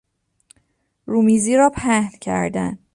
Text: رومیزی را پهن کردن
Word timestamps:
رومیزی 1.05 1.55
را 1.57 1.69
پهن 1.69 2.09
کردن 2.21 2.77